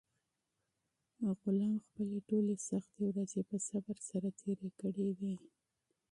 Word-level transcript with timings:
غلام 1.41 1.75
خپلې 1.85 2.19
ټولې 2.29 2.55
سختې 2.69 3.01
ورځې 3.09 3.41
په 3.49 3.57
صبر 3.67 3.97
سره 4.09 4.27
تېرې 4.39 4.69
کړې 4.79 5.09
وې. 5.19 5.35